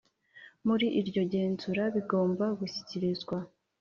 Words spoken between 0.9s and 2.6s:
iryo genzura bigomba